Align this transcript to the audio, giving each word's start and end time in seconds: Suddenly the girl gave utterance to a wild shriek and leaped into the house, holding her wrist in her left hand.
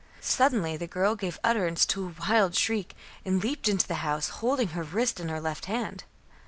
Suddenly 0.19 0.77
the 0.77 0.87
girl 0.87 1.15
gave 1.15 1.37
utterance 1.43 1.85
to 1.85 2.07
a 2.07 2.15
wild 2.27 2.55
shriek 2.55 2.95
and 3.23 3.39
leaped 3.43 3.69
into 3.69 3.87
the 3.87 4.01
house, 4.01 4.29
holding 4.41 4.69
her 4.69 4.81
wrist 4.81 5.19
in 5.19 5.29
her 5.29 5.39
left 5.39 5.65
hand. 5.65 6.05